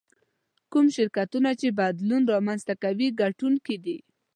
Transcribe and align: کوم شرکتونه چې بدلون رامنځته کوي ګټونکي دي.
کوم 0.71 0.85
شرکتونه 0.95 1.49
چې 1.59 1.67
بدلون 1.79 2.23
رامنځته 2.33 2.73
کوي 2.83 3.07
ګټونکي 3.21 3.75
دي. 3.85 3.97